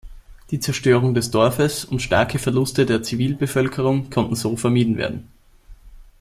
Die 0.49 0.59
Zerstörung 0.59 1.13
des 1.13 1.29
Dorfes 1.29 1.85
und 1.85 2.01
starke 2.01 2.39
Verluste 2.39 2.87
der 2.87 3.03
Zivilbevölkerung 3.03 4.09
konnten 4.09 4.33
so 4.35 4.57
vermieden 4.57 4.97
werden. 4.97 5.27